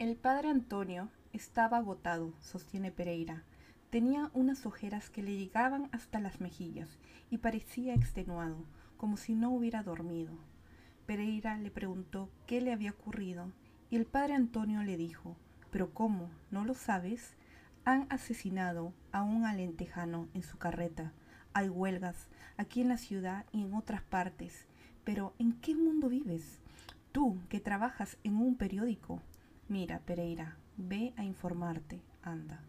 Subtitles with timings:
[0.00, 3.44] El padre Antonio estaba agotado, sostiene Pereira.
[3.90, 6.88] Tenía unas ojeras que le llegaban hasta las mejillas
[7.28, 8.64] y parecía extenuado,
[8.96, 10.32] como si no hubiera dormido.
[11.04, 13.52] Pereira le preguntó qué le había ocurrido
[13.90, 15.36] y el padre Antonio le dijo,
[15.70, 16.30] ¿pero cómo?
[16.50, 17.36] ¿No lo sabes?
[17.84, 21.12] Han asesinado a un alentejano en su carreta.
[21.52, 24.64] Hay huelgas aquí en la ciudad y en otras partes.
[25.04, 26.58] Pero ¿en qué mundo vives?
[27.12, 29.20] Tú, que trabajas en un periódico.
[29.70, 32.60] Mira, Pereira, ve a informarte, anda.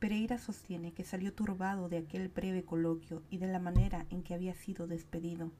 [0.00, 4.34] Pereira sostiene que salió turbado de aquel breve coloquio y de la manera en que
[4.34, 5.52] había sido despedido.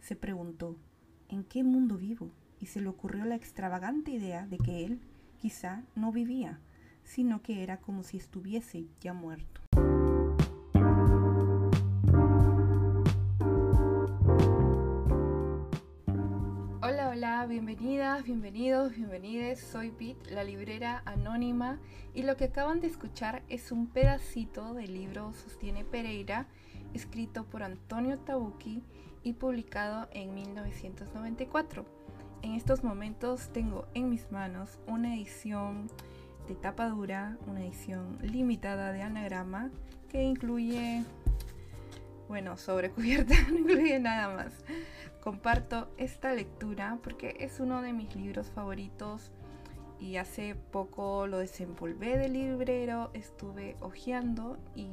[0.00, 0.78] Se preguntó,
[1.28, 2.30] ¿en qué mundo vivo?
[2.58, 5.02] Y se le ocurrió la extravagante idea de que él,
[5.42, 6.58] quizá, no vivía,
[7.04, 9.60] sino que era como si estuviese ya muerto.
[17.54, 19.60] Bienvenidas, bienvenidos, bienvenides.
[19.60, 21.78] Soy Pete, la librera anónima,
[22.12, 26.48] y lo que acaban de escuchar es un pedacito del libro Sostiene Pereira,
[26.94, 28.82] escrito por Antonio Tabucchi
[29.22, 31.84] y publicado en 1994.
[32.42, 35.88] En estos momentos tengo en mis manos una edición
[36.48, 39.70] de tapa dura, una edición limitada de anagrama
[40.08, 41.04] que incluye,
[42.28, 44.52] bueno, sobre cubierta, no incluye nada más.
[45.20, 49.32] Comparto esta lectura porque es uno de mis libros favoritos
[49.98, 54.90] y hace poco lo desempolvé del librero, estuve hojeando y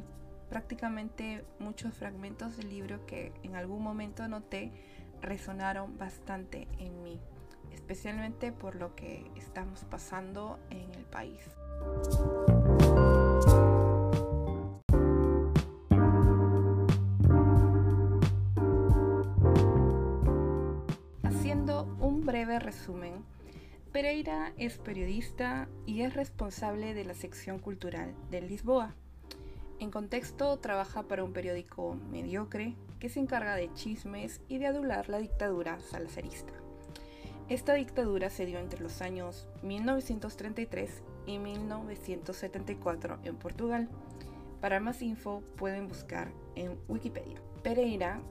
[0.50, 4.72] prácticamente muchos fragmentos del libro que en algún momento noté
[5.22, 7.20] resonaron bastante en mí
[7.74, 11.42] especialmente por lo que estamos pasando en el país.
[22.00, 23.24] Un breve resumen,
[23.92, 28.96] Pereira es periodista y es responsable de la sección cultural de Lisboa.
[29.80, 35.10] En contexto, trabaja para un periódico mediocre que se encarga de chismes y de adular
[35.10, 36.54] la dictadura salazarista.
[37.50, 43.90] Esta dictadura se dio entre los años 1933 y 1974 en Portugal.
[44.62, 47.42] Para más info pueden buscar en Wikipedia.
[47.62, 48.22] Pereira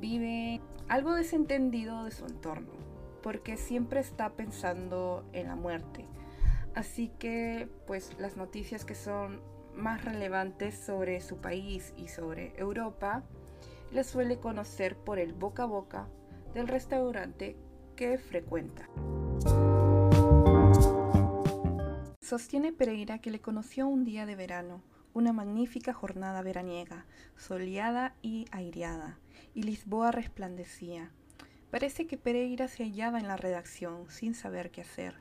[0.00, 2.72] vive algo desentendido de su entorno,
[3.24, 6.04] porque siempre está pensando en la muerte.
[6.74, 9.40] Así que, pues las noticias que son
[9.74, 13.24] más relevantes sobre su país y sobre Europa,
[13.92, 16.06] las suele conocer por el boca a boca
[16.52, 17.56] del restaurante
[17.96, 18.90] que frecuenta.
[22.20, 24.82] Sostiene Pereira que le conoció un día de verano,
[25.14, 27.06] una magnífica jornada veraniega,
[27.38, 29.18] soleada y aireada,
[29.54, 31.10] y Lisboa resplandecía.
[31.74, 35.16] Parece que Pereira se hallaba en la redacción sin saber qué hacer.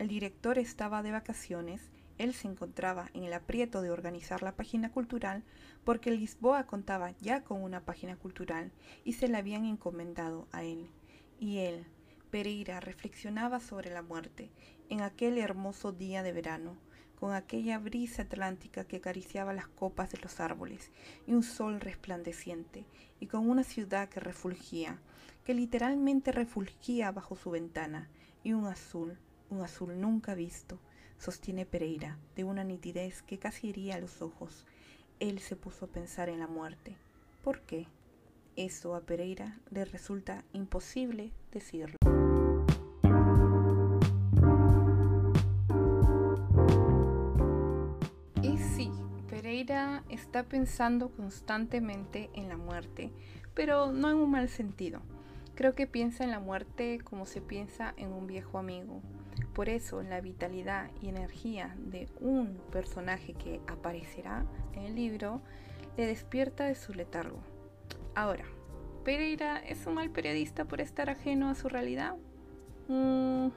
[0.00, 4.90] El director estaba de vacaciones, él se encontraba en el aprieto de organizar la página
[4.90, 5.44] cultural
[5.84, 8.72] porque Lisboa contaba ya con una página cultural
[9.04, 10.90] y se la habían encomendado a él.
[11.38, 11.86] Y él,
[12.32, 14.50] Pereira reflexionaba sobre la muerte
[14.88, 16.78] en aquel hermoso día de verano,
[17.22, 20.90] con aquella brisa atlántica que acariciaba las copas de los árboles,
[21.24, 22.84] y un sol resplandeciente,
[23.20, 24.98] y con una ciudad que refulgía,
[25.44, 28.08] que literalmente refulgía bajo su ventana,
[28.42, 29.18] y un azul,
[29.50, 30.80] un azul nunca visto,
[31.16, 34.66] sostiene Pereira, de una nitidez que casi hería los ojos.
[35.20, 36.96] Él se puso a pensar en la muerte.
[37.44, 37.86] ¿Por qué?
[38.56, 41.98] Eso a Pereira le resulta imposible decirlo.
[50.32, 53.10] Está pensando constantemente en la muerte,
[53.52, 55.02] pero no en un mal sentido.
[55.54, 59.02] Creo que piensa en la muerte como se piensa en un viejo amigo.
[59.52, 65.42] Por eso la vitalidad y energía de un personaje que aparecerá en el libro
[65.98, 67.40] le despierta de su letargo.
[68.14, 68.46] Ahora,
[69.04, 72.14] ¿Pereira es un mal periodista por estar ajeno a su realidad?
[72.88, 73.48] Mm,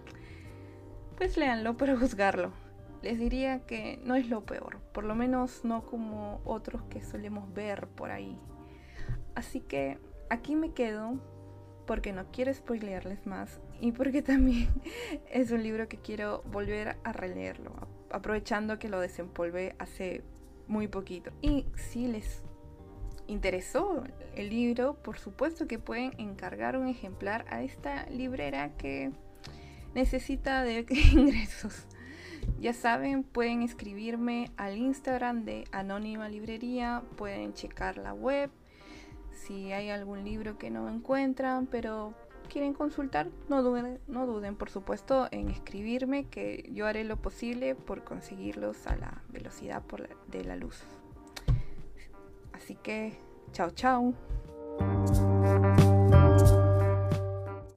[1.15, 2.64] pues léanlo para juzgarlo
[3.05, 7.53] les diría que no es lo peor, por lo menos no como otros que solemos
[7.53, 8.35] ver por ahí.
[9.35, 9.99] Así que
[10.31, 11.19] aquí me quedo
[11.85, 14.69] porque no quiero spoilearles más y porque también
[15.29, 17.73] es un libro que quiero volver a releerlo,
[18.09, 20.23] aprovechando que lo desempolvé hace
[20.67, 21.29] muy poquito.
[21.43, 22.41] Y si les
[23.27, 24.03] interesó
[24.35, 29.11] el libro, por supuesto que pueden encargar un ejemplar a esta librera que
[29.93, 31.85] necesita de ingresos.
[32.59, 38.49] Ya saben, pueden escribirme al Instagram de Anónima Librería, pueden checar la web
[39.35, 42.13] si hay algún libro que no encuentran, pero
[42.49, 47.75] quieren consultar, no duden, no duden por supuesto en escribirme que yo haré lo posible
[47.75, 49.83] por conseguirlos a la velocidad
[50.27, 50.83] de la luz.
[52.53, 53.17] Así que,
[53.51, 54.13] chao, chao.